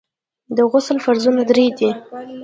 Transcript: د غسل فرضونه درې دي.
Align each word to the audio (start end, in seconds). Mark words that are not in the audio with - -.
د 0.55 0.57
غسل 0.71 0.97
فرضونه 1.05 1.41
درې 1.49 1.65
دي. 1.77 1.89